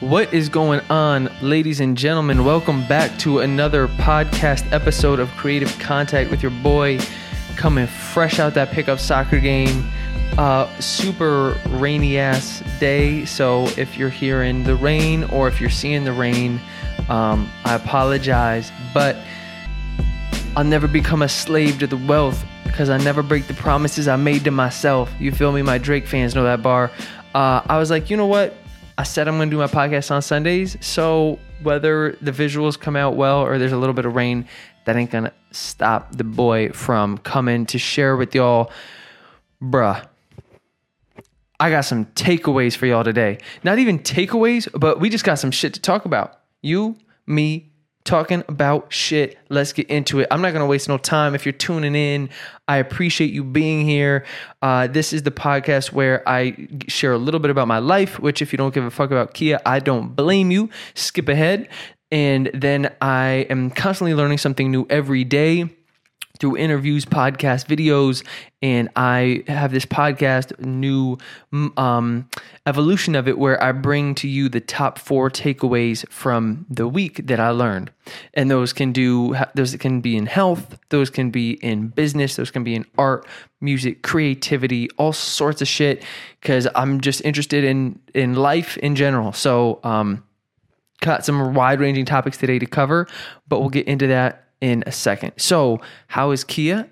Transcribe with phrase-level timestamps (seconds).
[0.00, 2.44] What is going on, ladies and gentlemen?
[2.44, 6.98] Welcome back to another podcast episode of Creative Contact with your boy,
[7.56, 9.88] coming fresh out that pickup soccer game.
[10.36, 13.24] Uh, super rainy ass day.
[13.24, 16.60] So if you're hearing the rain or if you're seeing the rain,
[17.08, 18.70] um, I apologize.
[18.92, 19.16] But
[20.56, 24.16] I'll never become a slave to the wealth because I never break the promises I
[24.16, 25.10] made to myself.
[25.18, 25.62] You feel me?
[25.62, 26.90] My Drake fans know that bar.
[27.34, 28.54] Uh, I was like, you know what?
[28.98, 30.76] I said I'm going to do my podcast on Sundays.
[30.80, 34.48] So whether the visuals come out well or there's a little bit of rain,
[34.86, 38.70] that ain't going to stop the boy from coming to share with y'all.
[39.60, 40.06] Bruh,
[41.58, 43.38] I got some takeaways for y'all today.
[43.64, 46.40] Not even takeaways, but we just got some shit to talk about.
[46.62, 47.72] You, me,
[48.06, 49.36] talking about shit.
[49.50, 50.28] Let's get into it.
[50.30, 51.34] I'm not going to waste no time.
[51.34, 52.30] If you're tuning in,
[52.66, 54.24] I appreciate you being here.
[54.62, 58.40] Uh, this is the podcast where I share a little bit about my life, which,
[58.40, 60.70] if you don't give a fuck about Kia, I don't blame you.
[60.94, 61.68] Skip ahead.
[62.10, 65.68] And then I am constantly learning something new every day
[66.38, 68.24] through interviews, podcasts, videos,
[68.62, 71.18] and I have this podcast, new
[71.76, 72.28] um,
[72.66, 77.26] evolution of it, where I bring to you the top four takeaways from the week
[77.26, 77.90] that I learned,
[78.34, 82.50] and those can do those can be in health, those can be in business, those
[82.50, 83.26] can be in art,
[83.60, 86.02] music, creativity, all sorts of shit.
[86.40, 89.32] Because I'm just interested in in life in general.
[89.32, 90.24] So, um,
[91.00, 93.06] got some wide ranging topics today to cover,
[93.48, 95.32] but we'll get into that in a second.
[95.36, 96.88] So, how is Kia?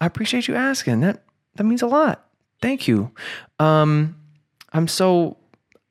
[0.00, 1.00] I appreciate you asking.
[1.00, 1.22] That
[1.56, 2.26] that means a lot.
[2.60, 3.10] Thank you.
[3.58, 4.16] Um,
[4.72, 5.36] I'm so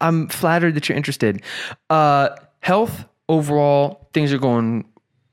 [0.02, 1.42] I'm flattered that you're interested.
[1.90, 4.86] Uh, health overall, things are going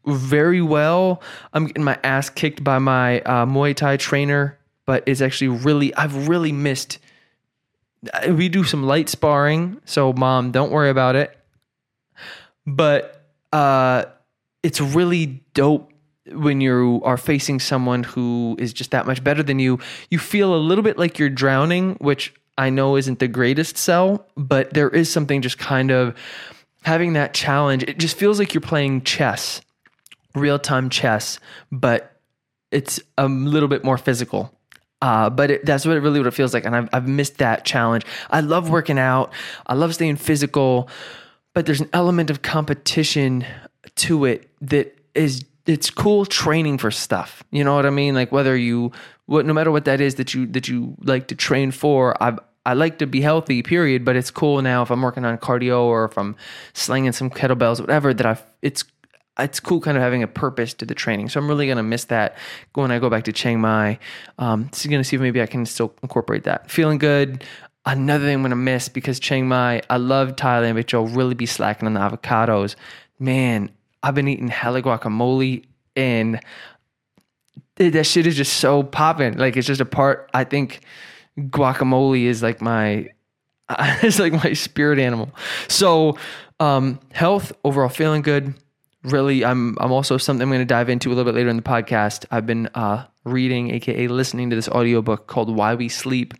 [0.06, 1.22] very well.
[1.53, 5.94] I'm getting my ass kicked by my uh, Muay Thai trainer, but it's actually really
[5.94, 6.98] I've really missed.
[8.12, 11.37] Uh, we do some light sparring, so mom, don't worry about it.
[12.67, 13.17] But
[13.53, 14.05] uh
[14.62, 15.92] it's really dope
[16.33, 19.78] when you are facing someone who is just that much better than you.
[20.10, 24.26] You feel a little bit like you're drowning, which I know isn't the greatest sell,
[24.37, 26.16] but there is something just kind of
[26.82, 27.82] having that challenge.
[27.82, 29.60] It just feels like you're playing chess,
[30.34, 31.38] real time chess,
[31.71, 32.16] but
[32.71, 34.50] it's a little bit more physical.
[35.03, 37.38] Uh, but it, that's what it really what it feels like, and I've I've missed
[37.38, 38.04] that challenge.
[38.31, 39.32] I love working out.
[39.66, 40.88] I love staying physical,
[41.54, 43.47] but there's an element of competition
[43.97, 47.44] to it that is it's cool training for stuff.
[47.53, 48.14] You know what I mean?
[48.14, 48.91] Like whether you
[49.26, 52.41] what no matter what that is that you that you like to train for, I've
[52.66, 55.82] I like to be healthy, period, but it's cool now if I'm working on cardio
[55.82, 56.36] or if I'm
[56.75, 58.84] slinging some kettlebells, whatever that I've, it's
[59.38, 61.28] it's cool kind of having a purpose to the training.
[61.28, 62.36] So I'm really going to miss that
[62.75, 63.98] when I go back to Chiang Mai.
[64.38, 66.70] Um, going to see if maybe I can still incorporate that.
[66.70, 67.44] Feeling good.
[67.86, 71.34] Another thing I'm going to miss because Chiang Mai, I love Thailand, but you'll really
[71.34, 72.75] be slacking on the avocados.
[73.19, 73.70] Man,
[74.03, 75.65] I've been eating hella guacamole
[75.97, 76.41] and
[77.77, 79.38] that shit is just so popping.
[79.38, 80.31] Like it's just a part.
[80.34, 80.81] I think
[81.38, 83.09] guacamole is like my
[84.03, 85.31] it's like my spirit animal.
[85.69, 86.19] So
[86.59, 88.55] um, health overall feeling good.
[89.03, 91.56] Really, I'm I'm also something I'm going to dive into a little bit later in
[91.56, 92.27] the podcast.
[92.31, 96.34] I've been uh, reading, aka listening to this audiobook called Why We Sleep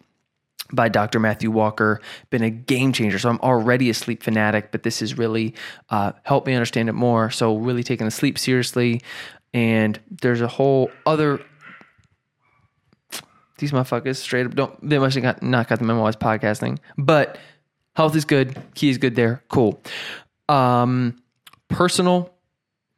[0.73, 1.21] by Dr.
[1.21, 2.01] Matthew Walker,
[2.31, 3.19] been a game changer.
[3.19, 5.55] So I'm already a sleep fanatic, but this has really
[5.91, 7.31] uh, helped me understand it more.
[7.31, 9.03] So really taking the sleep seriously.
[9.53, 11.41] And there's a whole other.
[13.59, 14.89] These motherfuckers straight up don't.
[14.89, 17.39] They must have got, not got the memo as podcasting, but
[17.95, 18.61] health is good.
[18.75, 19.43] Key is good there.
[19.49, 19.83] Cool.
[20.49, 21.21] Um,
[21.69, 22.33] personal.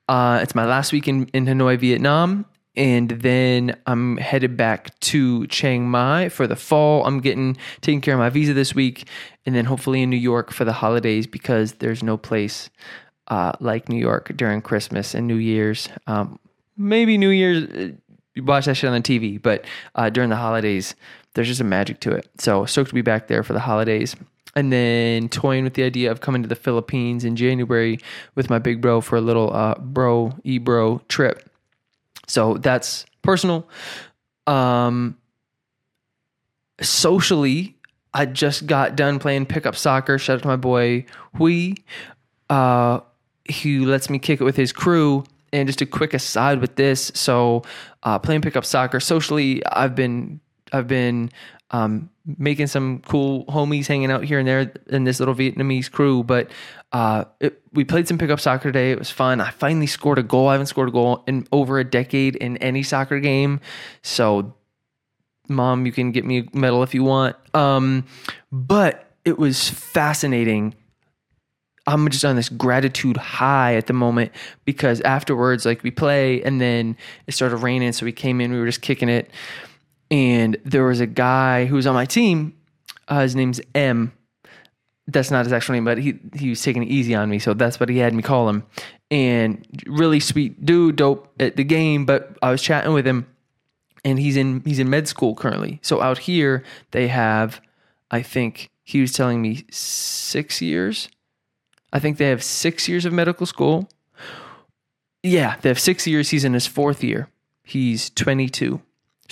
[0.08, 2.44] Uh, it's my last week in, in Hanoi, Vietnam
[2.74, 7.04] and then I'm headed back to Chiang Mai for the fall.
[7.04, 9.06] I'm getting taking care of my visa this week,
[9.44, 12.70] and then hopefully in New York for the holidays because there's no place
[13.28, 15.88] uh, like New York during Christmas and New Year's.
[16.06, 16.38] Um,
[16.76, 17.92] maybe New Year's, uh,
[18.34, 20.94] you watch that shit on the TV, but uh, during the holidays,
[21.34, 22.28] there's just a magic to it.
[22.38, 24.16] So stoked to be back there for the holidays.
[24.54, 27.98] And then toying with the idea of coming to the Philippines in January
[28.34, 31.48] with my big bro for a little uh, bro e bro trip
[32.26, 33.68] so that's personal.
[34.46, 35.16] Um,
[36.80, 37.76] socially,
[38.14, 40.18] I just got done playing pickup soccer.
[40.18, 41.74] Shout out to my boy Hui,
[42.50, 43.00] uh,
[43.62, 45.24] who lets me kick it with his crew.
[45.54, 47.62] And just a quick aside with this, so
[48.04, 50.40] uh, playing pickup soccer socially, I've been
[50.72, 51.30] I've been
[51.72, 56.22] um, making some cool homies hanging out here and there in this little Vietnamese crew.
[56.22, 56.50] But
[56.92, 58.92] uh, it, we played some pickup soccer today.
[58.92, 59.40] It was fun.
[59.40, 60.48] I finally scored a goal.
[60.48, 63.60] I haven't scored a goal in over a decade in any soccer game.
[64.02, 64.54] So,
[65.48, 67.36] mom, you can get me a medal if you want.
[67.54, 68.04] Um,
[68.52, 70.74] but it was fascinating.
[71.86, 74.30] I'm just on this gratitude high at the moment
[74.64, 76.96] because afterwards, like we play and then
[77.26, 77.92] it started raining.
[77.92, 79.30] So we came in, we were just kicking it.
[80.12, 82.54] And there was a guy who was on my team.
[83.08, 84.12] Uh, his name's M.
[85.08, 87.40] That's not his actual name, but he, he was taking it easy on me.
[87.40, 88.62] So that's what he had me call him.
[89.10, 92.06] And really sweet dude, dope at the game.
[92.06, 93.26] But I was chatting with him
[94.04, 95.80] and he's in, he's in med school currently.
[95.82, 96.62] So out here
[96.92, 97.60] they have,
[98.10, 101.08] I think he was telling me six years
[101.92, 103.88] I think they have six years of medical school.
[105.22, 106.30] Yeah, they have six years.
[106.30, 107.28] He's in his fourth year.
[107.62, 108.80] He's 22.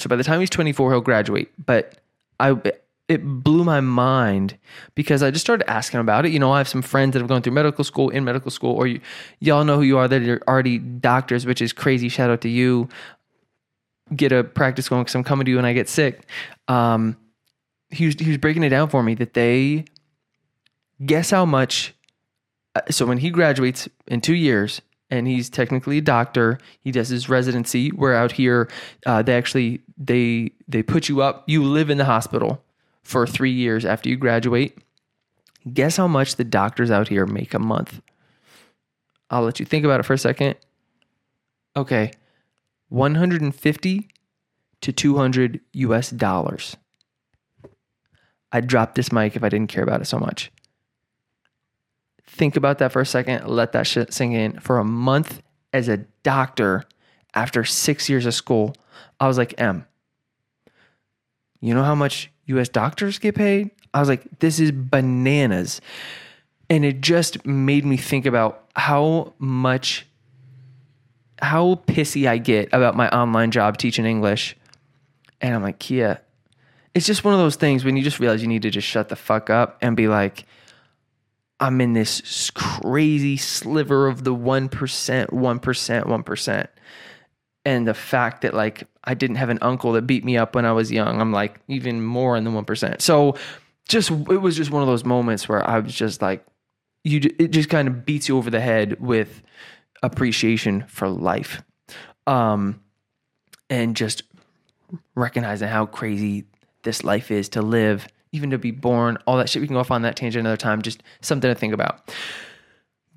[0.00, 1.50] So by the time he's 24, he'll graduate.
[1.64, 1.98] But
[2.38, 2.60] I,
[3.08, 4.56] it blew my mind
[4.94, 6.32] because I just started asking about it.
[6.32, 8.74] You know, I have some friends that have gone through medical school, in medical school,
[8.74, 9.00] or you,
[9.40, 12.08] y'all know who you are that are already doctors, which is crazy.
[12.08, 12.88] Shout out to you.
[14.14, 16.26] Get a practice going because I'm coming to you and I get sick.
[16.68, 17.16] Um,
[17.90, 19.84] he was, he was breaking it down for me that they
[21.04, 21.94] guess how much
[22.74, 26.58] uh, so when he graduates in two years and he's technically a doctor.
[26.80, 27.90] He does his residency.
[27.90, 28.70] We're out here.
[29.04, 31.44] Uh, they actually they they put you up.
[31.46, 32.62] You live in the hospital
[33.02, 34.78] for three years after you graduate.
[35.72, 38.00] Guess how much the doctors out here make a month?
[39.30, 40.56] I'll let you think about it for a second.
[41.76, 42.12] Okay.
[42.88, 44.08] 150
[44.80, 46.76] to 200 us dollars.
[48.52, 50.50] I'd drop this mic if i didn't care about it so much
[52.30, 53.48] Think about that for a second.
[53.48, 54.60] Let that shit sink in.
[54.60, 55.42] For a month
[55.72, 56.84] as a doctor
[57.34, 58.76] after six years of school,
[59.18, 59.84] I was like, M,
[61.60, 63.72] you know how much US doctors get paid?
[63.92, 65.80] I was like, this is bananas.
[66.70, 70.06] And it just made me think about how much,
[71.42, 74.56] how pissy I get about my online job teaching English.
[75.40, 76.22] And I'm like, Kia,
[76.94, 79.08] it's just one of those things when you just realize you need to just shut
[79.08, 80.46] the fuck up and be like,
[81.60, 86.66] I'm in this crazy sliver of the 1%, 1%, 1%.
[87.66, 90.64] And the fact that like I didn't have an uncle that beat me up when
[90.64, 93.02] I was young, I'm like even more in the 1%.
[93.02, 93.36] So
[93.86, 96.44] just it was just one of those moments where I was just like
[97.04, 99.42] you it just kind of beats you over the head with
[100.02, 101.62] appreciation for life.
[102.26, 102.80] Um
[103.68, 104.22] and just
[105.14, 106.46] recognizing how crazy
[106.82, 109.60] this life is to live even to be born, all that shit.
[109.60, 110.82] We can go off on that tangent another time.
[110.82, 112.12] Just something to think about.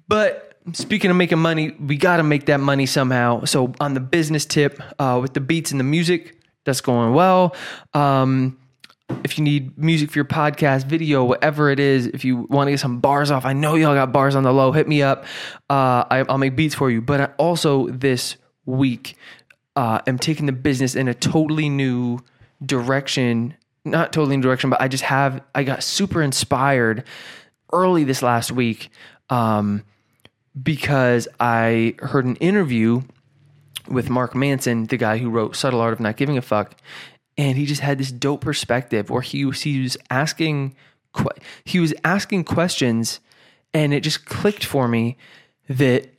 [0.07, 3.45] But speaking of making money, we got to make that money somehow.
[3.45, 7.56] So on the business tip, uh, with the beats and the music, that's going well.
[7.94, 8.57] Um,
[9.24, 12.71] if you need music for your podcast, video, whatever it is, if you want to
[12.71, 14.71] get some bars off, I know y'all got bars on the low.
[14.71, 15.25] Hit me up.
[15.69, 17.01] Uh, I, will make beats for you.
[17.01, 19.15] But also this week,
[19.75, 22.19] uh, am taking the business in a totally new
[22.65, 23.56] direction
[23.86, 27.04] not totally in direction, but I just have I got super inspired
[27.72, 28.90] early this last week
[29.30, 29.84] um,
[30.62, 33.02] because I heard an interview
[33.88, 36.76] with Mark Manson, the guy who wrote Subtle Art of Not Giving a Fuck,
[37.38, 40.76] and he just had this dope perspective where he was, he was asking
[41.64, 43.20] he was asking questions,
[43.74, 45.18] and it just clicked for me
[45.70, 46.12] that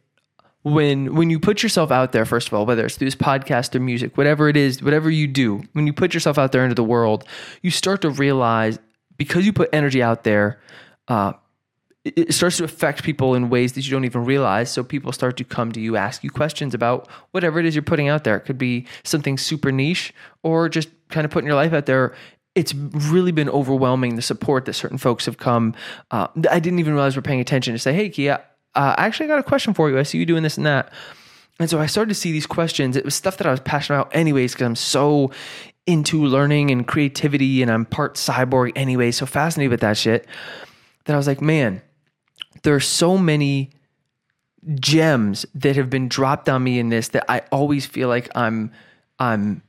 [0.64, 3.74] when when you put yourself out there first of all whether it's through this podcast
[3.74, 6.74] or music whatever it is whatever you do when you put yourself out there into
[6.74, 7.24] the world
[7.62, 8.78] you start to realize
[9.16, 10.60] because you put energy out there
[11.08, 11.32] uh,
[12.04, 14.70] it, starts to affect people in ways that you don't even realize.
[14.70, 17.82] So people start to come to you ask you questions about whatever it is you're
[17.82, 18.36] putting out there.
[18.36, 22.14] It could be something super niche or just kind of putting your life out there.
[22.54, 25.74] It's really been overwhelming the support that certain folks have come
[26.12, 28.40] uh, i didn't even realize we're paying attention to say hey kia
[28.74, 29.98] uh, I actually got a question for you.
[29.98, 30.92] I see you doing this and that.
[31.60, 32.96] And so I started to see these questions.
[32.96, 35.30] It was stuff that I was passionate about, anyways, because I'm so
[35.86, 40.26] into learning and creativity and I'm part cyborg anyway, so fascinated with that shit
[41.04, 41.82] that I was like, man,
[42.62, 43.70] there are so many
[44.76, 48.72] gems that have been dropped on me in this that I always feel like I'm
[49.18, 49.62] I'm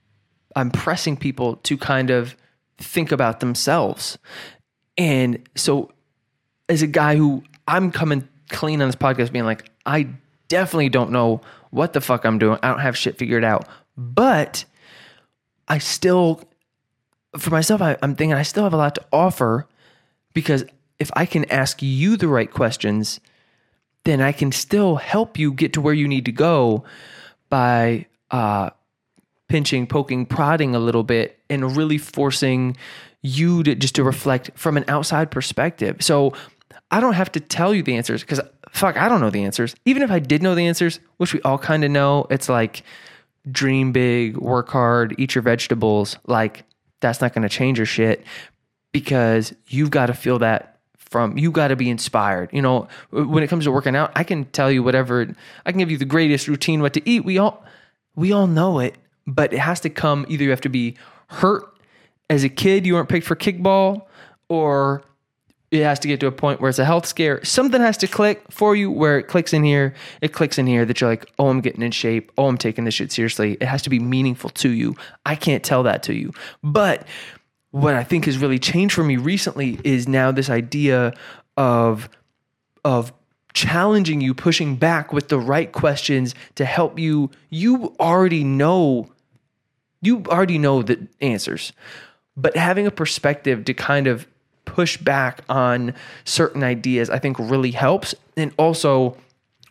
[0.55, 2.35] I'm pressing people to kind of
[2.77, 4.17] think about themselves.
[4.97, 5.91] And so
[6.69, 10.09] as a guy who I'm coming clean on this podcast being like, I
[10.47, 12.59] definitely don't know what the fuck I'm doing.
[12.61, 13.67] I don't have shit figured out.
[13.97, 14.65] But
[15.67, 16.41] I still,
[17.37, 19.67] for myself, I, I'm thinking I still have a lot to offer
[20.33, 20.65] because
[20.99, 23.19] if I can ask you the right questions,
[24.03, 26.83] then I can still help you get to where you need to go
[27.49, 28.69] by uh,
[29.47, 32.77] pinching, poking, prodding a little bit, and really forcing
[33.21, 35.97] you to just to reflect from an outside perspective.
[36.01, 36.33] So
[36.91, 39.75] I don't have to tell you the answers because fuck, I don't know the answers.
[39.85, 42.83] Even if I did know the answers, which we all kind of know, it's like
[43.49, 46.17] dream big, work hard, eat your vegetables.
[46.25, 46.63] Like
[47.01, 48.23] that's not going to change your shit
[48.91, 51.37] because you've got to feel that from.
[51.37, 52.49] You got to be inspired.
[52.53, 55.27] You know, when it comes to working out, I can tell you whatever.
[55.65, 57.25] I can give you the greatest routine what to eat.
[57.25, 57.63] We all
[58.15, 58.95] we all know it,
[59.27, 60.95] but it has to come either you have to be
[61.27, 61.75] hurt
[62.29, 64.05] as a kid, you weren't picked for kickball,
[64.49, 65.03] or
[65.81, 67.43] it has to get to a point where it's a health scare.
[67.43, 70.85] Something has to click for you where it clicks in here, it clicks in here
[70.85, 72.31] that you're like, oh, I'm getting in shape.
[72.37, 73.53] Oh, I'm taking this shit seriously.
[73.53, 74.95] It has to be meaningful to you.
[75.25, 76.31] I can't tell that to you.
[76.63, 77.07] But
[77.71, 81.13] what I think has really changed for me recently is now this idea
[81.57, 82.09] of
[82.85, 83.11] of
[83.53, 87.31] challenging you, pushing back with the right questions to help you.
[87.49, 89.11] You already know,
[90.01, 91.73] you already know the answers,
[92.37, 94.27] but having a perspective to kind of
[94.65, 95.93] push back on
[96.25, 98.15] certain ideas, I think really helps.
[98.35, 99.17] And also,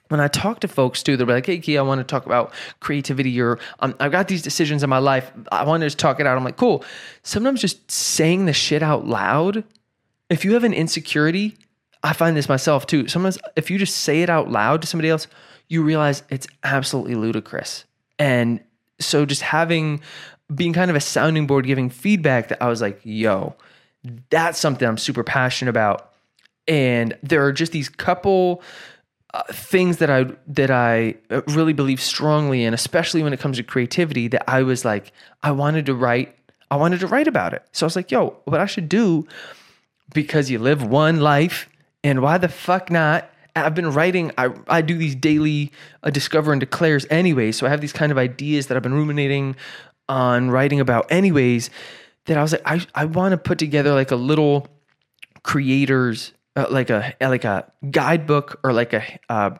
[0.08, 2.52] when I talk to folks too, they're like, "Hey, Key, I want to talk about
[2.80, 5.32] creativity, or um, I've got these decisions in my life.
[5.50, 6.84] I want to just talk it out." I'm like, "Cool."
[7.22, 9.64] Sometimes just saying the shit out loud.
[10.30, 11.56] If you have an insecurity,
[12.02, 13.08] I find this myself too.
[13.08, 15.26] Sometimes if you just say it out loud to somebody else,
[15.68, 17.84] you realize it's absolutely ludicrous.
[18.18, 18.60] And
[19.00, 20.00] so just having
[20.54, 23.56] being kind of a sounding board, giving feedback that I was like, "Yo."
[24.30, 26.10] That's something I'm super passionate about.
[26.66, 28.62] And there are just these couple
[29.32, 33.56] uh, things that I that I uh, really believe strongly in, especially when it comes
[33.56, 34.28] to creativity.
[34.28, 36.36] That I was like, I wanted to write.
[36.70, 37.62] I wanted to write about it.
[37.72, 39.26] So I was like, yo, what I should do
[40.12, 41.68] because you live one life,
[42.02, 43.30] and why the fuck not?
[43.56, 44.32] I've been writing.
[44.38, 45.70] I I do these daily
[46.02, 47.52] uh, discover and declares anyway.
[47.52, 49.56] So I have these kind of ideas that I've been ruminating
[50.08, 51.70] on writing about anyways
[52.26, 54.66] that I was like, I, I want to put together like a little
[55.42, 59.50] creators, uh, like a like a guidebook or like a uh,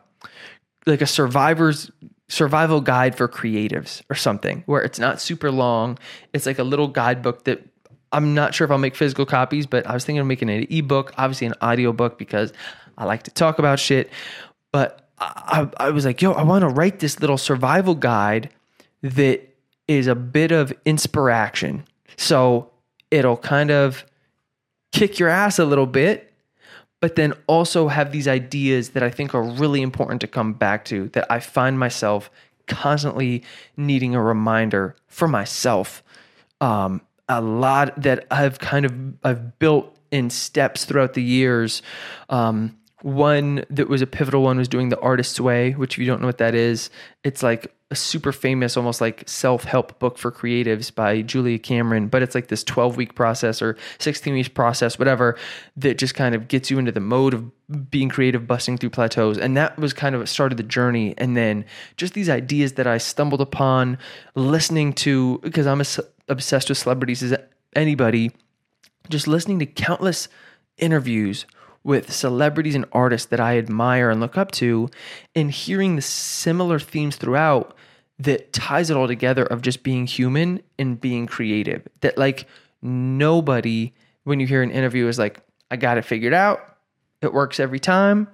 [0.85, 1.91] like a survivors
[2.27, 5.97] survival guide for creatives or something where it's not super long.
[6.33, 7.63] It's like a little guidebook that
[8.11, 10.65] I'm not sure if I'll make physical copies, but I was thinking of making an
[10.69, 12.53] ebook, obviously an audiobook because
[12.97, 14.09] I like to talk about shit.
[14.71, 18.49] But I, I was like, yo, I want to write this little survival guide
[19.01, 19.41] that
[19.87, 21.85] is a bit of inspiration
[22.17, 22.71] so
[23.11, 24.05] it'll kind of
[24.91, 26.31] kick your ass a little bit,
[27.01, 30.85] but then also have these ideas that I think are really important to come back
[30.85, 32.29] to that I find myself
[32.67, 33.43] constantly
[33.77, 36.03] needing a reminder for myself.
[36.61, 38.93] Um, a lot that I've kind of
[39.23, 41.81] I've built in steps throughout the years.
[42.29, 46.07] Um, one that was a pivotal one was doing the artist's way, which if you
[46.07, 46.89] don't know what that is,
[47.23, 52.07] it's like a super famous, almost like self help book for creatives by Julia Cameron,
[52.07, 55.37] but it's like this 12 week process or 16 week process, whatever,
[55.77, 59.37] that just kind of gets you into the mode of being creative, busting through plateaus.
[59.37, 61.13] And that was kind of started the journey.
[61.19, 61.63] And then
[61.97, 63.99] just these ideas that I stumbled upon
[64.33, 67.37] listening to, because I'm as obsessed with celebrities as
[67.75, 68.31] anybody,
[69.09, 70.27] just listening to countless
[70.79, 71.45] interviews
[71.85, 74.89] with celebrities and artists that I admire and look up to,
[75.35, 77.77] and hearing the similar themes throughout
[78.17, 81.87] that ties it all together of just being human and being creative.
[82.01, 82.47] That like
[82.81, 85.39] nobody, when you hear an interview, is like,
[85.69, 86.59] I got it figured out.
[87.21, 88.27] It works every time.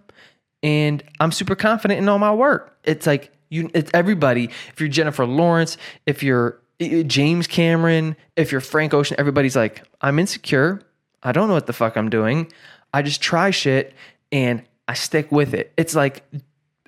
[0.64, 2.78] And I'm super confident in all my work.
[2.86, 4.46] It's like you it's everybody.
[4.46, 9.58] If you're Jennifer Lawrence, if you're eh, eh, James Cameron, if you're Frank Ocean, everybody's
[9.58, 10.82] like, I'm insecure.
[11.22, 12.52] I don't know what the fuck I'm doing.
[12.94, 13.94] I just try shit
[14.32, 15.72] and I stick with it.
[15.78, 16.24] It's like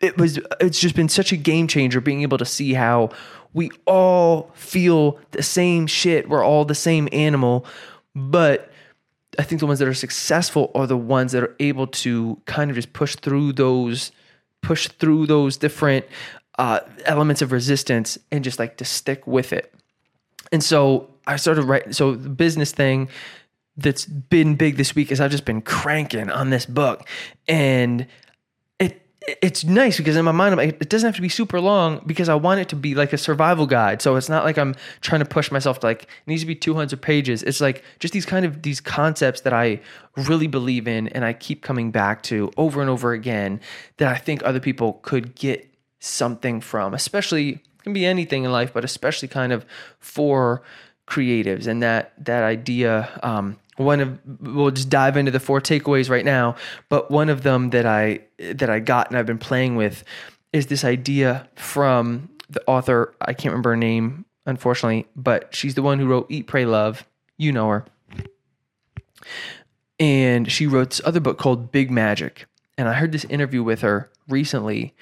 [0.01, 3.09] it was it's just been such a game changer being able to see how
[3.53, 6.27] we all feel the same shit.
[6.27, 7.65] We're all the same animal,
[8.15, 8.71] but
[9.39, 12.69] I think the ones that are successful are the ones that are able to kind
[12.69, 14.11] of just push through those
[14.61, 16.05] push through those different
[16.57, 19.73] uh, elements of resistance and just like to stick with it.
[20.51, 21.93] And so I started writing.
[21.93, 23.09] So the business thing,
[23.77, 27.07] that's been big this week is I've just been cranking on this book,
[27.47, 28.07] and
[28.79, 29.01] it
[29.41, 32.35] it's nice because in my mind it doesn't have to be super long because I
[32.35, 34.01] want it to be like a survival guide.
[34.01, 36.55] So it's not like I'm trying to push myself to like it needs to be
[36.55, 37.41] 200 pages.
[37.43, 39.79] It's like just these kind of these concepts that I
[40.15, 43.61] really believe in and I keep coming back to over and over again
[43.97, 45.67] that I think other people could get
[45.99, 49.65] something from, especially can be anything in life, but especially kind of
[49.99, 50.63] for
[51.05, 56.09] creatives and that that idea um, one of we'll just dive into the four takeaways
[56.09, 56.55] right now
[56.89, 60.03] but one of them that i that i got and i've been playing with
[60.51, 65.81] is this idea from the author i can't remember her name unfortunately but she's the
[65.81, 67.07] one who wrote eat pray love.
[67.37, 67.85] You know her.
[69.99, 72.45] And she wrote this other book called big magic.
[72.77, 74.93] And i heard this interview with her recently.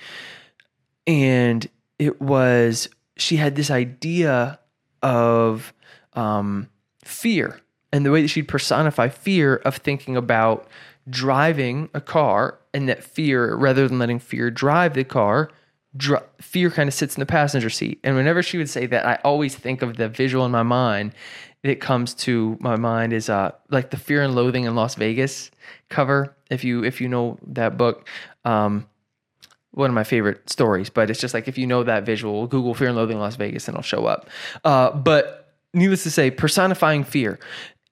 [1.07, 1.67] And
[1.99, 4.59] it was she had this idea
[5.01, 5.73] of
[6.13, 6.69] um,
[7.03, 7.59] fear
[7.91, 10.67] and the way that she'd personify fear of thinking about
[11.09, 15.49] driving a car and that fear, rather than letting fear drive the car,
[15.95, 17.99] dr- fear kind of sits in the passenger seat.
[18.03, 21.13] And whenever she would say that, I always think of the visual in my mind
[21.63, 25.51] that comes to my mind is uh like the Fear and Loathing in Las Vegas
[25.89, 26.35] cover.
[26.49, 28.07] If you if you know that book,
[28.45, 28.87] um,
[29.71, 30.89] one of my favorite stories.
[30.89, 33.35] But it's just like if you know that visual, Google Fear and Loathing in Las
[33.35, 34.29] Vegas and it'll show up.
[34.63, 37.39] Uh, but needless to say, personifying fear.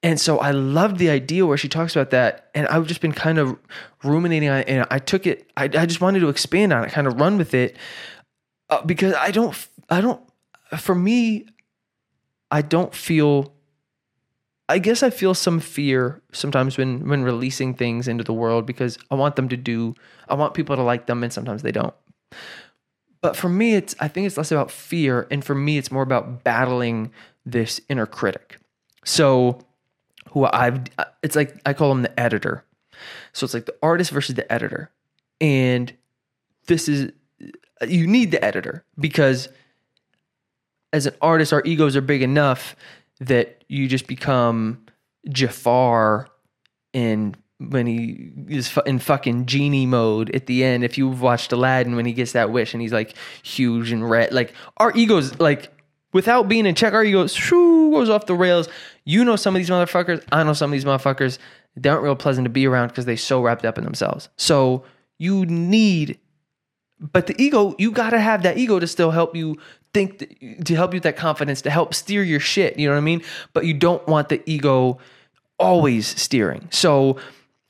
[0.02, 3.12] And so I loved the idea where she talks about that, and I've just been
[3.12, 3.58] kind of
[4.02, 5.50] ruminating on it, and I took it.
[5.56, 7.76] I, I just wanted to expand on it, kind of run with it,
[8.70, 9.54] uh, because I don't,
[9.90, 10.22] I don't.
[10.78, 11.46] For me,
[12.50, 13.52] I don't feel
[14.70, 18.98] I guess I feel some fear sometimes when when releasing things into the world because
[19.10, 19.96] I want them to do
[20.28, 21.94] I want people to like them and sometimes they don't.
[23.20, 26.04] But for me it's I think it's less about fear and for me it's more
[26.04, 27.10] about battling
[27.44, 28.58] this inner critic.
[29.04, 29.60] So
[30.30, 30.84] who I've
[31.22, 32.64] it's like I call him the editor.
[33.32, 34.90] So it's like the artist versus the editor.
[35.40, 35.92] And
[36.66, 37.12] this is
[37.86, 39.48] you need the editor because
[40.92, 42.76] as an artist our egos are big enough
[43.20, 44.84] that you just become
[45.28, 46.28] Jafar
[46.92, 50.82] in when he is in fucking genie mode at the end.
[50.82, 54.32] If you've watched Aladdin when he gets that wish and he's like huge and red,
[54.32, 55.70] like our egos, like
[56.12, 58.68] without being in check, our egos shoo, goes off the rails.
[59.04, 60.24] You know some of these motherfuckers.
[60.32, 61.38] I know some of these motherfuckers.
[61.76, 64.28] They aren't real pleasant to be around because they so wrapped up in themselves.
[64.36, 64.84] So
[65.18, 66.18] you need,
[66.98, 69.56] but the ego, you got to have that ego to still help you
[69.92, 72.78] think to help you with that confidence to help steer your shit.
[72.78, 73.22] You know what I mean?
[73.52, 74.98] But you don't want the ego
[75.58, 76.68] always steering.
[76.70, 77.18] So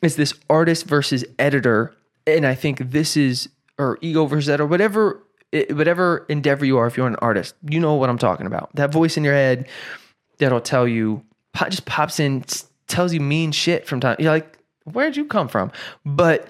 [0.02, 1.94] it's this artist versus editor,
[2.26, 5.22] and I think this is or ego versus editor, whatever
[5.70, 6.86] whatever endeavor you are.
[6.86, 8.70] If you're an artist, you know what I'm talking about.
[8.74, 9.68] That voice in your head
[10.38, 11.24] that'll tell you
[11.68, 12.44] just pops in,
[12.86, 14.16] tells you mean shit from time.
[14.18, 15.72] You're like, where'd you come from?
[16.04, 16.48] But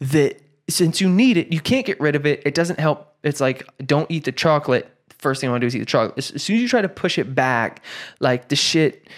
[0.00, 2.42] that since you need it, you can't get rid of it.
[2.44, 4.90] It doesn't help it's like don't eat the chocolate.
[5.18, 6.18] First thing I want to do is eat the chocolate.
[6.18, 7.82] As soon as you try to push it back,
[8.20, 9.08] like the shit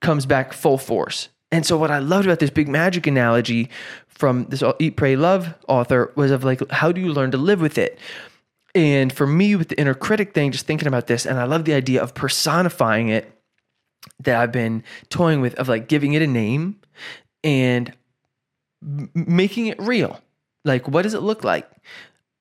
[0.00, 1.28] comes back full force.
[1.50, 3.70] And so what I loved about this big magic analogy
[4.08, 7.38] from this uh, Eat, Pray, Love author was of like, how do you learn to
[7.38, 7.98] live with it?
[8.76, 11.64] And for me, with the inner critic thing, just thinking about this, and I love
[11.64, 13.32] the idea of personifying it
[14.22, 16.78] that I've been toying with, of like giving it a name
[17.42, 17.90] and
[18.82, 20.20] m- making it real.
[20.66, 21.66] Like, what does it look like?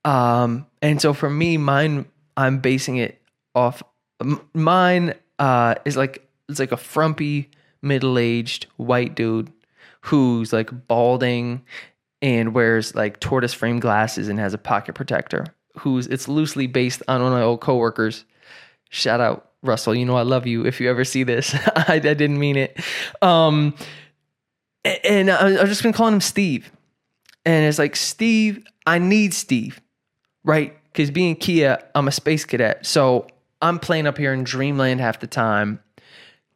[0.03, 3.21] Um, and so for me, mine, I'm basing it
[3.55, 3.81] off.
[4.53, 7.49] Mine uh, is like it's like a frumpy,
[7.81, 9.53] middle-aged white dude
[10.01, 11.63] who's like balding
[12.21, 15.45] and wears like tortoise frame glasses and has a pocket protector.
[15.79, 18.25] Who's it's loosely based on one of my old coworkers.
[18.89, 20.65] Shout out Russell, you know I love you.
[20.65, 22.79] If you ever see this, I, I didn't mean it.
[23.21, 23.75] Um,
[25.03, 26.71] and I, I've just been calling him Steve,
[27.45, 28.65] and it's like Steve.
[28.87, 29.81] I need Steve
[30.45, 30.77] right?
[30.85, 32.85] Because being Kia, I'm a space cadet.
[32.85, 33.27] So
[33.61, 35.81] I'm playing up here in dreamland half the time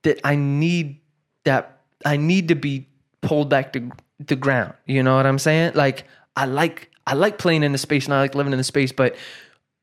[0.03, 1.01] that I need
[1.43, 2.87] that I need to be
[3.21, 4.75] pulled back to the ground.
[4.85, 5.73] You know what I'm saying?
[5.75, 6.05] Like
[6.37, 8.91] I like I like playing in the space and I like living in the space,
[8.91, 9.15] but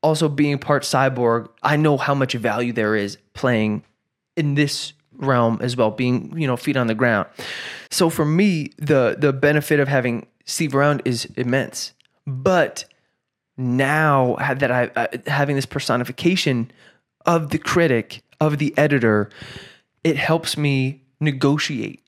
[0.01, 3.83] also being part cyborg, I know how much value there is playing
[4.35, 7.27] in this realm as well, being, you know, feet on the ground.
[7.89, 11.93] So for me, the the benefit of having Steve around is immense.
[12.25, 12.85] But
[13.57, 16.71] now that I uh, having this personification
[17.25, 19.29] of the critic of the editor,
[20.03, 22.01] it helps me negotiate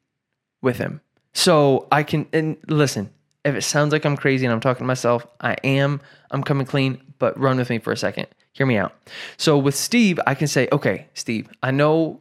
[0.62, 1.02] with him.
[1.34, 3.12] So I can and listen.
[3.46, 6.02] If it sounds like I'm crazy and I'm talking to myself, I am.
[6.32, 8.28] I'm coming clean, but run with me for a second.
[8.52, 8.94] Hear me out.
[9.38, 12.20] So with Steve, I can say, okay, Steve, I know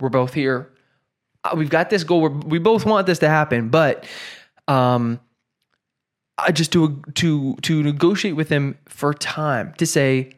[0.00, 0.70] we're both here.
[1.44, 2.22] Uh, we've got this goal.
[2.22, 4.06] We're, we both want this to happen, but
[4.66, 5.20] um,
[6.38, 10.32] I just to to to negotiate with him for time to say,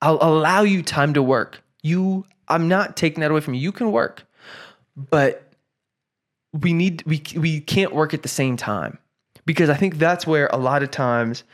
[0.00, 1.62] I'll allow you time to work.
[1.82, 3.60] You, I'm not taking that away from you.
[3.60, 4.24] You can work,
[4.96, 5.52] but
[6.52, 8.98] we need we we can't work at the same time
[9.46, 11.44] because I think that's where a lot of times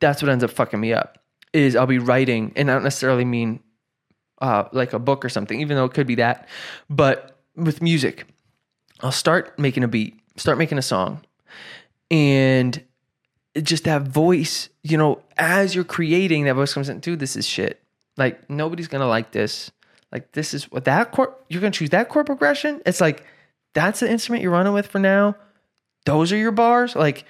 [0.00, 1.18] that's what ends up fucking me up
[1.52, 3.60] is I'll be writing and I don't necessarily mean
[4.40, 6.48] uh, like a book or something, even though it could be that,
[6.90, 8.26] but with music,
[9.00, 11.22] I'll start making a beat, start making a song,
[12.10, 12.82] and
[13.62, 17.46] just that voice, you know, as you're creating, that voice comes in, dude, this is
[17.46, 17.82] shit.
[18.16, 19.70] Like nobody's gonna like this.
[20.12, 22.80] Like this is what that chord you're gonna choose that chord progression.
[22.86, 23.24] It's like
[23.74, 25.36] that's the instrument you're running with for now.
[26.06, 26.96] Those are your bars.
[26.96, 27.26] Like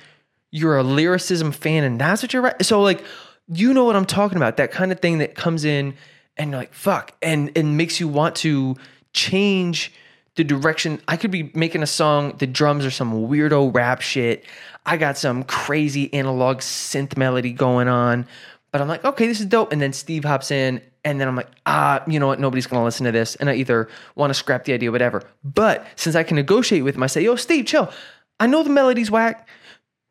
[0.52, 2.64] you're a lyricism fan, and that's what you're right.
[2.64, 3.04] So like
[3.48, 4.56] you know what I'm talking about.
[4.56, 5.94] That kind of thing that comes in
[6.36, 8.76] and you're like fuck, and and makes you want to
[9.12, 9.92] change
[10.36, 11.00] the direction.
[11.08, 14.44] I could be making a song, the drums are some weirdo rap shit.
[14.84, 18.26] I got some crazy analog synth melody going on,
[18.70, 19.72] but I'm like, okay, this is dope.
[19.72, 22.38] And then Steve hops in, and then I'm like, ah, you know what?
[22.38, 25.22] Nobody's gonna listen to this, and I either want to scrap the idea, whatever.
[25.42, 27.90] But since I can negotiate with him, I say, yo, Steve, chill.
[28.40, 29.48] I know the melody's whack.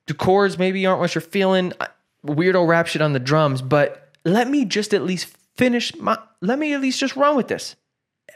[0.08, 1.74] The chords maybe aren't what you're feeling.
[2.26, 6.18] Weirdo rap shit on the drums, but let me just at least finish my.
[6.42, 7.76] Let me at least just run with this.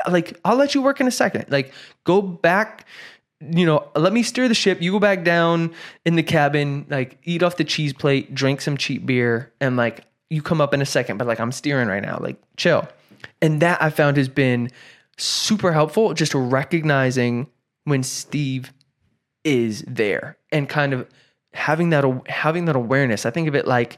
[0.07, 1.45] Like I'll let you work in a second.
[1.49, 1.73] Like
[2.03, 2.85] go back
[3.41, 4.81] you know, let me steer the ship.
[4.81, 5.73] You go back down
[6.05, 10.03] in the cabin, like eat off the cheese plate, drink some cheap beer, and like
[10.29, 12.87] you come up in a second, but like I'm steering right now, like chill.
[13.41, 14.71] And that I found has been
[15.17, 17.47] super helpful, just recognizing
[17.85, 18.73] when Steve
[19.49, 21.07] is there and kind of
[21.53, 23.25] having that having that awareness.
[23.25, 23.97] I think of it like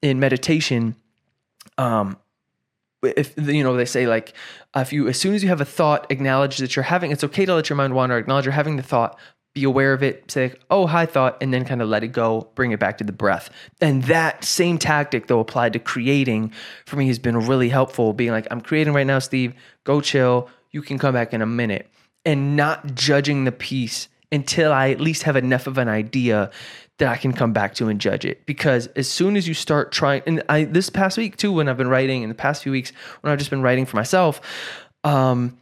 [0.00, 0.94] in meditation.
[1.76, 2.16] Um,
[3.02, 4.32] if you know they say like
[4.76, 7.44] if you as soon as you have a thought acknowledge that you're having it's okay
[7.44, 9.18] to let your mind wander acknowledge you're having the thought
[9.54, 12.48] be aware of it say oh hi thought and then kind of let it go
[12.54, 16.52] bring it back to the breath and that same tactic though applied to creating
[16.86, 20.48] for me has been really helpful being like i'm creating right now steve go chill
[20.70, 21.88] you can come back in a minute
[22.24, 26.50] and not judging the piece until i at least have enough of an idea
[27.02, 28.46] that I can come back to and judge it.
[28.46, 31.76] Because as soon as you start trying, and I this past week too, when I've
[31.76, 34.40] been writing, in the past few weeks when I've just been writing for myself,
[35.02, 35.58] um,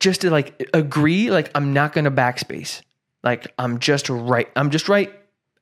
[0.00, 2.80] just to like agree, like I'm not gonna backspace.
[3.22, 4.48] Like I'm just right.
[4.56, 5.12] I'm just right.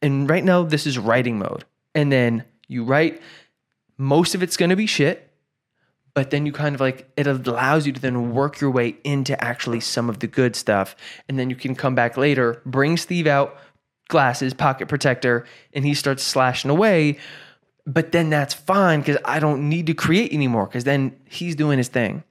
[0.03, 1.65] And right now, this is writing mode.
[1.95, 3.21] And then you write,
[3.99, 5.26] most of it's gonna be shit
[6.17, 9.33] but then you kind of like it allows you to then work your way into
[9.45, 10.97] actually some of the good stuff
[11.29, 13.57] and then you can come back later bring steve out
[14.09, 17.19] glasses, pocket protector, and he starts slashing away.
[17.87, 21.79] But then that's fine because I don't need to create anymore because then he's doing
[21.79, 22.25] his thing.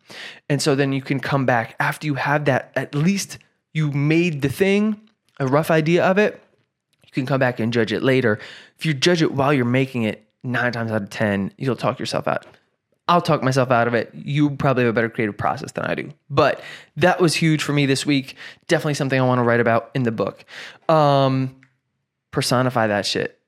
[0.50, 3.38] And so then you can come back after you have that, at least
[3.74, 5.00] you made the thing,
[5.40, 6.42] a rough idea of it.
[7.06, 8.40] You can come back and judge it later.
[8.78, 12.00] If you judge it while you're making it, nine times out of 10, you'll talk
[12.00, 12.46] yourself out.
[13.08, 14.12] I'll talk myself out of it.
[14.16, 16.12] You probably have a better creative process than I do.
[16.30, 16.62] But
[16.98, 18.36] that was huge for me this week.
[18.68, 20.44] Definitely something I want to write about in the book.
[20.90, 21.56] Um,
[22.32, 23.40] personify that shit.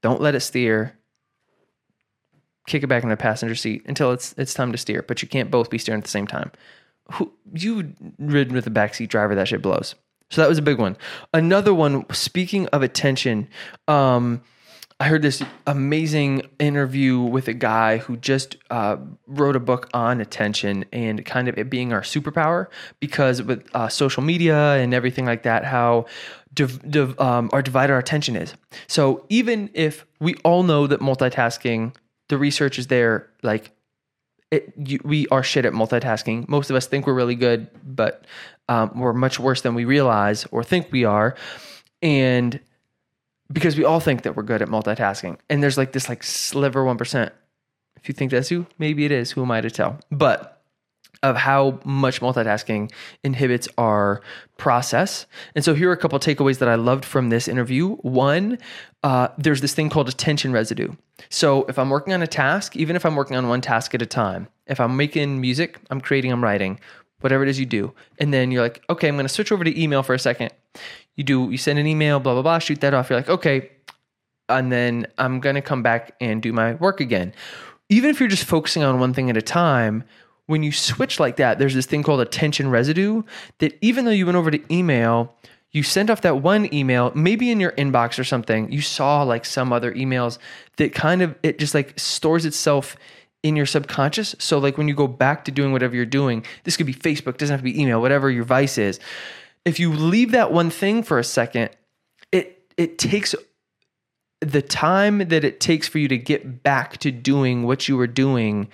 [0.00, 0.98] Don't let it steer.
[2.66, 5.02] Kick it back in the passenger seat until it's it's time to steer.
[5.02, 6.50] But you can't both be steering at the same time.
[7.12, 9.34] Who you ridden with a backseat driver?
[9.34, 9.94] That shit blows.
[10.30, 10.96] So that was a big one.
[11.34, 12.10] Another one.
[12.14, 13.48] Speaking of attention,
[13.88, 14.40] um,
[15.02, 20.20] I heard this amazing interview with a guy who just uh, wrote a book on
[20.20, 22.68] attention and kind of it being our superpower
[23.00, 26.06] because with uh, social media and everything like that, how
[26.54, 28.54] div- div- um, our divided our attention is.
[28.86, 31.96] So even if we all know that multitasking,
[32.28, 33.72] the research is there, like
[34.52, 36.48] it, you, we are shit at multitasking.
[36.48, 38.24] Most of us think we're really good, but
[38.68, 41.34] um, we're much worse than we realize or think we are.
[42.02, 42.60] And
[43.52, 45.38] because we all think that we're good at multitasking.
[45.50, 47.30] And there's like this like sliver 1%.
[47.96, 49.30] If you think that's you, maybe it is.
[49.32, 50.00] Who am I to tell?
[50.10, 50.62] But
[51.22, 52.90] of how much multitasking
[53.22, 54.20] inhibits our
[54.56, 55.26] process.
[55.54, 57.94] And so here are a couple takeaways that I loved from this interview.
[57.96, 58.58] One,
[59.04, 60.92] uh, there's this thing called attention residue.
[61.28, 64.02] So if I'm working on a task, even if I'm working on one task at
[64.02, 66.80] a time, if I'm making music, I'm creating, I'm writing,
[67.20, 69.62] whatever it is you do, and then you're like, okay, I'm going to switch over
[69.62, 70.52] to email for a second.
[71.16, 73.10] You do, you send an email, blah blah blah, shoot that off.
[73.10, 73.70] You're like, okay,
[74.48, 77.32] and then I'm going to come back and do my work again.
[77.88, 80.04] Even if you're just focusing on one thing at a time,
[80.46, 83.22] when you switch like that, there's this thing called attention residue
[83.58, 85.34] that even though you went over to email,
[85.70, 89.44] you sent off that one email, maybe in your inbox or something, you saw like
[89.44, 90.38] some other emails
[90.76, 92.96] that kind of it just like stores itself
[93.42, 94.36] in your subconscious.
[94.38, 97.38] So like when you go back to doing whatever you're doing, this could be Facebook,
[97.38, 99.00] doesn't have to be email, whatever your vice is.
[99.64, 101.70] If you leave that one thing for a second,
[102.30, 103.34] it it takes
[104.40, 108.08] the time that it takes for you to get back to doing what you were
[108.08, 108.68] doing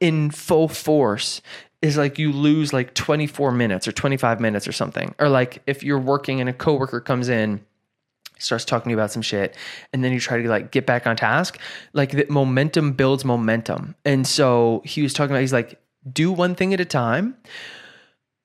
[0.00, 1.40] in full force
[1.80, 5.14] is like you lose like 24 minutes or 25 minutes or something.
[5.18, 7.64] Or like if you're working and a coworker comes in,
[8.38, 9.56] starts talking about some shit,
[9.92, 11.58] and then you try to like get back on task,
[11.92, 13.94] like that momentum builds momentum.
[14.04, 15.80] And so he was talking about, he's like,
[16.10, 17.36] do one thing at a time,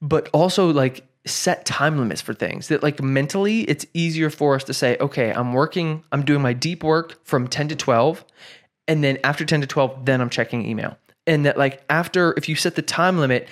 [0.01, 4.63] but also like set time limits for things that like mentally it's easier for us
[4.63, 8.25] to say okay i'm working i'm doing my deep work from 10 to 12
[8.87, 10.97] and then after 10 to 12 then i'm checking email.
[11.27, 13.47] And that like after if you set the time limit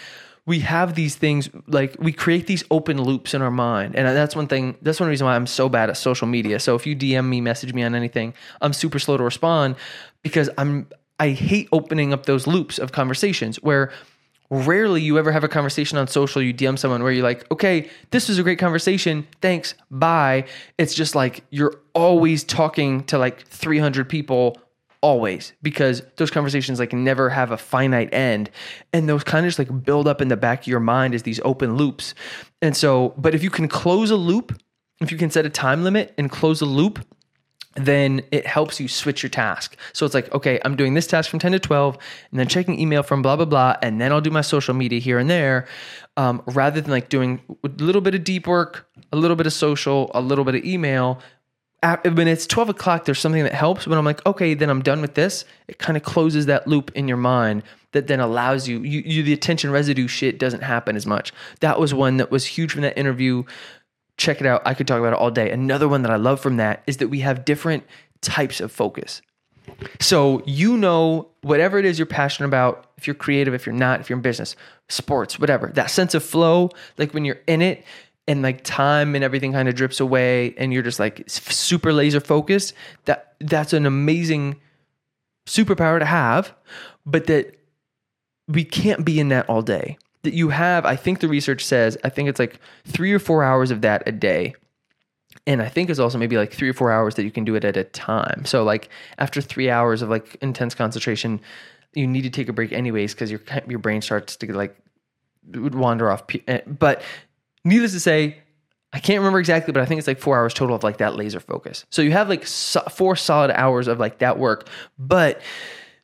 [0.47, 3.97] we have these things like we create these open loops in our mind.
[3.97, 6.59] And that's one thing that's one reason why i'm so bad at social media.
[6.59, 9.75] So if you dm me message me on anything i'm super slow to respond
[10.23, 10.87] because i'm
[11.19, 13.91] i hate opening up those loops of conversations where
[14.49, 17.89] rarely you ever have a conversation on social you dm someone where you're like okay
[18.11, 20.45] this was a great conversation thanks bye.
[20.77, 24.57] It's just like you're always talking to like 300 people
[25.01, 28.49] always because those conversations like never have a finite end.
[28.93, 31.23] And those kind of just like build up in the back of your mind as
[31.23, 32.13] these open loops.
[32.61, 34.59] And so but if you can close a loop
[34.99, 37.05] if you can set a time limit and close a loop
[37.77, 39.77] then it helps you switch your task.
[39.93, 41.97] So it's like, okay, I'm doing this task from 10 to 12,
[42.31, 44.99] and then checking email from blah, blah, blah, and then I'll do my social media
[44.99, 45.67] here and there,
[46.17, 49.53] um, rather than like doing a little bit of deep work, a little bit of
[49.53, 51.21] social, a little bit of email.
[52.03, 53.85] When it's 12 o'clock, there's something that helps.
[53.85, 56.91] When I'm like, okay, then I'm done with this, it kind of closes that loop
[56.95, 57.61] in your mind
[57.91, 61.31] that then allows you, you, you, the attention residue shit doesn't happen as much.
[61.61, 63.43] That was one that was huge from that interview
[64.17, 64.61] check it out.
[64.65, 65.51] I could talk about it all day.
[65.51, 67.83] Another one that I love from that is that we have different
[68.21, 69.21] types of focus.
[69.99, 73.99] So you know whatever it is you're passionate about, if you're creative, if you're not,
[73.99, 74.55] if you're in business,
[74.89, 77.85] sports, whatever, that sense of flow, like when you're in it
[78.27, 82.19] and like time and everything kind of drips away and you're just like super laser
[82.19, 82.73] focused,
[83.05, 84.59] that that's an amazing
[85.47, 86.53] superpower to have,
[87.05, 87.57] but that
[88.47, 89.97] we can't be in that all day
[90.27, 93.43] that you have, I think the research says, I think it's like three or four
[93.43, 94.55] hours of that a day.
[95.45, 97.55] And I think it's also maybe like three or four hours that you can do
[97.55, 98.43] it at a time.
[98.43, 101.39] So like after three hours of like intense concentration,
[101.93, 104.77] you need to take a break anyways because your your brain starts to like
[105.53, 106.23] wander off.
[106.49, 107.01] Eh, but
[107.63, 108.37] needless to say,
[108.91, 111.15] I can't remember exactly, but I think it's like four hours total of like that
[111.15, 111.85] laser focus.
[111.89, 114.67] So you have like so, four solid hours of like that work,
[114.99, 115.41] but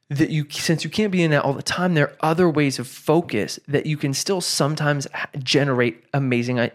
[0.09, 2.77] that you since you can't be in that all the time there are other ways
[2.79, 5.07] of focus that you can still sometimes
[5.39, 6.69] generate amazing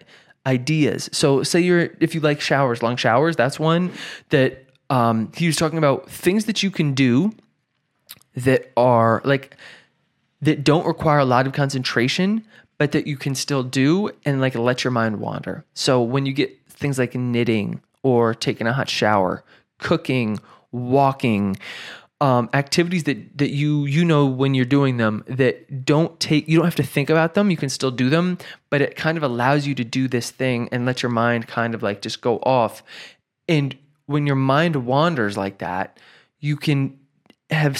[0.47, 1.09] ideas.
[1.13, 3.93] So say you're if you like showers long showers that's one
[4.31, 7.33] that um, he was talking about things that you can do
[8.35, 9.57] that are like
[10.41, 12.45] that don't require a lot of concentration
[12.79, 15.65] but that you can still do and like let your mind wander.
[15.75, 19.45] So when you get things like knitting or taking a hot shower
[19.79, 20.39] cooking
[20.71, 21.57] walking
[22.21, 26.57] um, activities that that you you know when you're doing them that don't take you
[26.57, 27.51] don't have to think about them.
[27.51, 28.39] You can still do them
[28.71, 31.75] but it kind of allows you to do this thing and let your mind kind
[31.75, 32.83] of like just go off.
[33.49, 33.77] And
[34.07, 35.99] when your mind wanders like that
[36.41, 36.99] you can
[37.51, 37.75] have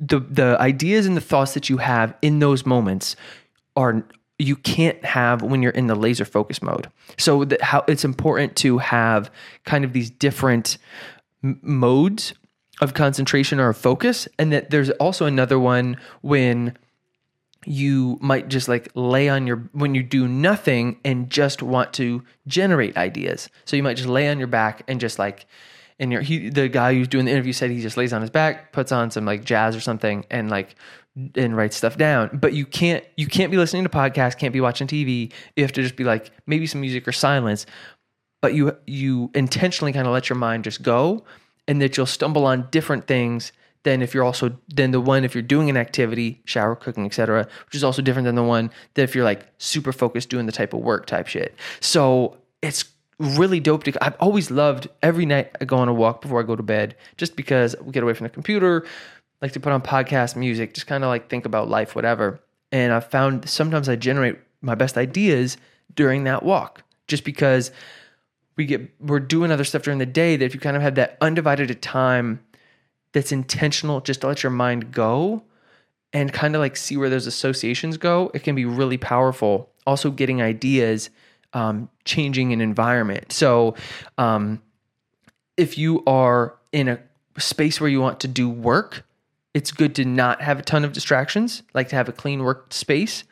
[0.00, 3.16] the the ideas and the thoughts that you have in those moments
[3.76, 4.04] are
[4.38, 6.90] you can't have when you're in the laser focus mode.
[7.16, 9.30] So that how it's important to have
[9.64, 10.78] kind of these different
[11.42, 12.34] modes
[12.80, 16.76] of concentration or of focus and that there's also another one when
[17.66, 22.22] you might just like lay on your when you do nothing and just want to
[22.46, 23.48] generate ideas.
[23.64, 25.46] So you might just lay on your back and just like
[25.98, 28.30] and your he the guy who's doing the interview said he just lays on his
[28.30, 30.74] back puts on some like jazz or something and like
[31.36, 32.30] and writes stuff down.
[32.34, 35.72] But you can't you can't be listening to podcasts can't be watching tv you have
[35.72, 37.66] to just be like maybe some music or silence.
[38.42, 41.24] But you you intentionally kind of let your mind just go
[41.66, 45.34] and that you'll stumble on different things than if you're also than the one if
[45.34, 49.02] you're doing an activity shower cooking etc which is also different than the one that
[49.02, 51.54] if you're like super focused doing the type of work type shit.
[51.80, 52.84] So it's
[53.20, 56.42] really dope to i've always loved every night i go on a walk before i
[56.42, 58.84] go to bed just because we get away from the computer
[59.44, 62.40] like to put on podcast music just kind of like think about life whatever.
[62.72, 65.58] And I've found sometimes i generate my best ideas
[65.94, 67.70] during that walk just because
[68.56, 70.94] we get we're doing other stuff during the day that if you kind of have
[70.94, 72.40] that undivided time
[73.12, 75.42] that's intentional just to let your mind go
[76.12, 79.70] and kind of like see where those associations go it can be really powerful.
[79.86, 81.10] Also getting ideas
[81.52, 83.32] um, changing an environment.
[83.32, 83.76] So
[84.18, 84.60] um,
[85.56, 86.98] if you are in a
[87.38, 89.04] space where you want to do work
[89.54, 92.72] it's good to not have a ton of distractions like to have a clean work
[92.72, 93.24] space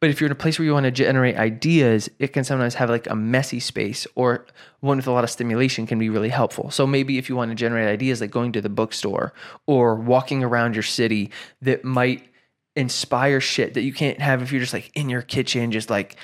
[0.00, 2.74] but if you're in a place where you want to generate ideas, it can sometimes
[2.74, 4.46] have like a messy space or
[4.80, 6.70] one with a lot of stimulation can be really helpful.
[6.70, 9.34] So maybe if you want to generate ideas like going to the bookstore
[9.66, 11.30] or walking around your city
[11.60, 12.26] that might
[12.76, 16.16] inspire shit that you can't have if you're just like in your kitchen, just like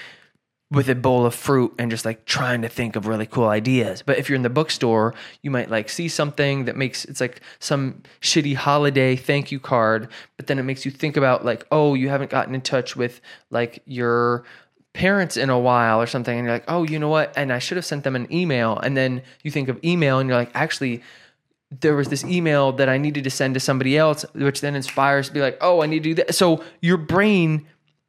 [0.71, 4.03] with a bowl of fruit and just like trying to think of really cool ideas.
[4.03, 7.41] But if you're in the bookstore, you might like see something that makes it's like
[7.61, 11.95] some shitty holiday thank you card, but then it makes you think about like, oh,
[11.95, 14.45] you haven't gotten in touch with like your
[14.93, 17.33] parents in a while or something and you're like, "Oh, you know what?
[17.37, 20.29] And I should have sent them an email." And then you think of email and
[20.29, 21.03] you're like, "Actually,
[21.71, 25.29] there was this email that I needed to send to somebody else, which then inspires
[25.29, 26.35] to be like, oh, I need to do that.
[26.35, 27.67] So your brain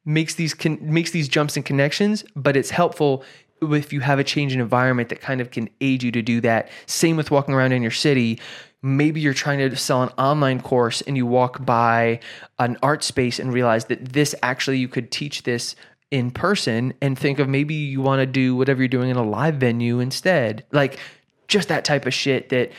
[0.08, 3.24] makes these con- makes these jumps and connections, but it's helpful
[3.62, 6.39] if you have a change in environment that kind of can aid you to do
[6.41, 6.70] that.
[6.86, 8.39] Same with walking around in your city.
[8.84, 12.20] maybe you're trying to sell an online course and you walk by
[12.60, 15.76] an art space and realize that this actually you could teach this
[16.12, 19.24] in person and think of maybe you want to do whatever you're doing in a
[19.24, 20.63] live venue instead.
[20.72, 21.00] Like
[21.48, 22.72] just that type of shit that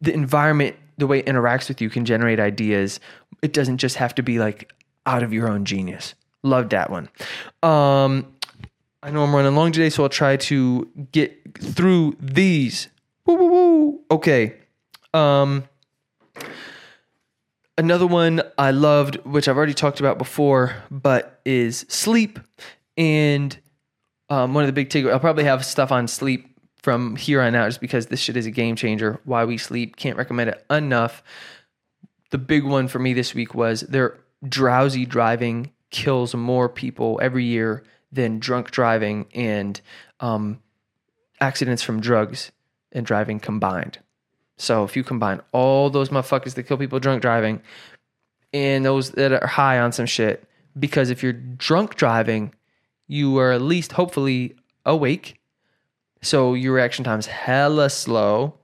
[0.00, 2.98] the environment, the way it interacts with you can generate ideas.
[3.40, 4.72] It doesn't just have to be like
[5.06, 6.14] out of your own genius.
[6.44, 7.08] Loved that one.
[7.62, 8.26] Um,
[9.02, 12.88] I know I'm running long today, so I'll try to get through these.
[13.24, 14.00] Woo, woo, woo.
[14.10, 14.54] Okay.
[15.14, 15.64] Um,
[17.78, 22.38] another one I loved, which I've already talked about before, but is sleep.
[22.98, 23.58] And
[24.28, 27.54] um, one of the big takeaways, I'll probably have stuff on sleep from here on
[27.54, 29.18] out just because this shit is a game changer.
[29.24, 31.22] Why we sleep, can't recommend it enough.
[32.30, 37.44] The big one for me this week was their drowsy driving kills more people every
[37.44, 39.80] year than drunk driving and
[40.18, 40.60] um,
[41.40, 42.50] accidents from drugs
[42.90, 44.00] and driving combined.
[44.56, 47.62] So if you combine all those motherfuckers that kill people drunk driving
[48.52, 52.52] and those that are high on some shit, because if you're drunk driving,
[53.06, 55.40] you are at least hopefully awake.
[56.22, 58.54] So your reaction time's hella slow,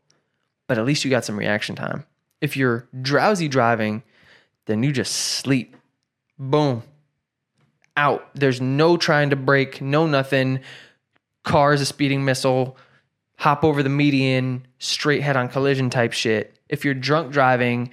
[0.67, 2.07] but at least you got some reaction time.
[2.41, 4.03] If you're drowsy driving,
[4.67, 5.77] then you just sleep.
[6.37, 6.83] Boom.
[7.97, 8.29] Out.
[8.35, 10.61] There's no trying to brake, no nothing.
[11.45, 12.77] Car is a speeding missile
[13.41, 16.55] hop over the median, straight head on collision type shit.
[16.69, 17.91] If you're drunk driving,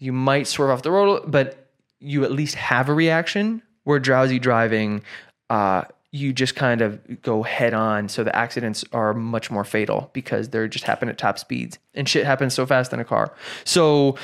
[0.00, 3.62] you might swerve off the road, but you at least have a reaction.
[3.84, 5.04] Where drowsy driving,
[5.48, 8.08] uh, you just kind of go head on.
[8.08, 12.08] So the accidents are much more fatal because they're just happening at top speeds and
[12.08, 13.32] shit happens so fast in a car.
[13.62, 14.16] So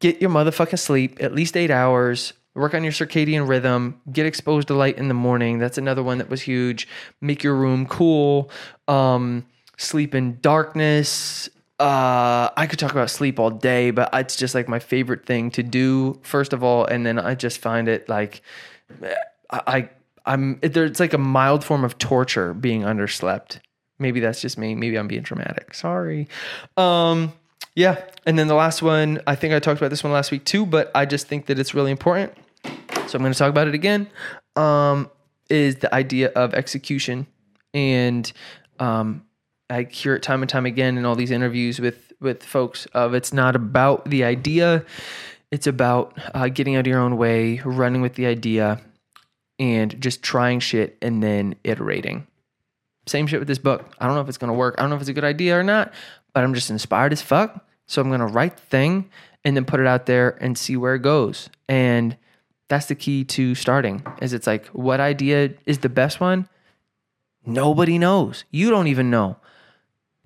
[0.00, 2.32] get your motherfucking sleep, at least eight hours.
[2.58, 4.00] Work on your circadian rhythm.
[4.12, 5.58] Get exposed to light in the morning.
[5.58, 6.88] That's another one that was huge.
[7.20, 8.50] Make your room cool.
[8.88, 11.48] Um, sleep in darkness.
[11.78, 15.52] Uh, I could talk about sleep all day, but it's just like my favorite thing
[15.52, 16.18] to do.
[16.22, 18.42] First of all, and then I just find it like
[19.50, 19.88] I,
[20.26, 23.60] I am it's like a mild form of torture being underslept.
[24.00, 24.74] Maybe that's just me.
[24.74, 25.74] Maybe I'm being dramatic.
[25.74, 26.28] Sorry.
[26.76, 27.32] Um,
[27.74, 28.02] yeah.
[28.26, 30.66] And then the last one, I think I talked about this one last week too,
[30.66, 32.32] but I just think that it's really important.
[32.64, 34.08] So I'm going to talk about it again.
[34.56, 35.10] Um,
[35.48, 37.26] is the idea of execution
[37.74, 38.30] and
[38.78, 39.24] um,
[39.70, 43.14] I hear it time and time again in all these interviews with with folks of
[43.14, 44.84] it's not about the idea,
[45.50, 48.80] it's about uh, getting out of your own way, running with the idea,
[49.58, 52.26] and just trying shit and then iterating.
[53.06, 53.94] Same shit with this book.
[53.98, 54.74] I don't know if it's gonna work.
[54.78, 55.92] I don't know if it's a good idea or not,
[56.32, 57.64] but I'm just inspired as fuck.
[57.86, 59.10] So I'm gonna write the thing
[59.44, 61.48] and then put it out there and see where it goes.
[61.68, 62.16] And
[62.68, 64.04] that's the key to starting.
[64.20, 66.48] Is it's like what idea is the best one?
[67.46, 68.44] Nobody knows.
[68.50, 69.36] You don't even know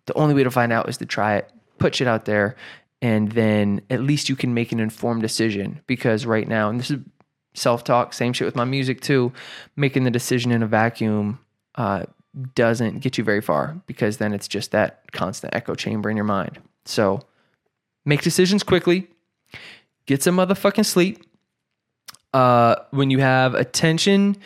[0.06, 2.56] the only way to find out is to try it, put shit out there,
[3.00, 5.80] and then at least you can make an informed decision.
[5.86, 7.00] Because right now, and this is
[7.54, 9.32] self talk, same shit with my music too,
[9.76, 11.38] making the decision in a vacuum
[11.76, 12.04] uh,
[12.54, 16.24] doesn't get you very far because then it's just that constant echo chamber in your
[16.24, 16.58] mind.
[16.84, 17.20] So
[18.04, 19.08] make decisions quickly,
[20.06, 21.22] get some motherfucking sleep.
[22.32, 24.36] Uh, when you have attention,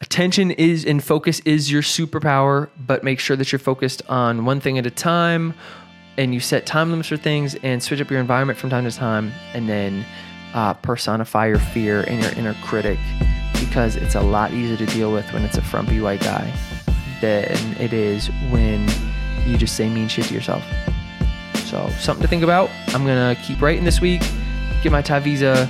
[0.00, 4.60] attention is and focus is your superpower, but make sure that you're focused on one
[4.60, 5.54] thing at a time
[6.16, 8.90] and you set time limits for things and switch up your environment from time to
[8.90, 10.04] time and then
[10.54, 12.98] uh, personify your fear and your inner critic
[13.60, 16.50] because it's a lot easier to deal with when it's a frumpy white guy
[17.20, 18.88] than it is when
[19.46, 20.64] you just say mean shit to yourself.
[21.64, 22.70] So, something to think about.
[22.88, 24.22] I'm going to keep writing this week,
[24.82, 25.68] get my Thai visa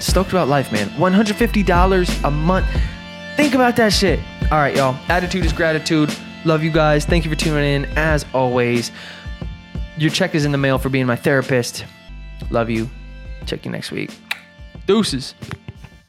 [0.00, 0.88] stoked about life, man.
[0.90, 2.66] $150 a month.
[3.36, 4.18] Think about that shit.
[4.50, 4.96] All right, y'all.
[5.08, 6.14] Attitude is gratitude.
[6.44, 7.04] Love you guys.
[7.04, 7.84] Thank you for tuning in.
[7.96, 8.90] As always,
[9.96, 11.84] your check is in the mail for being my therapist.
[12.50, 12.88] Love you.
[13.46, 14.10] Check you next week.
[14.86, 15.34] Deuces.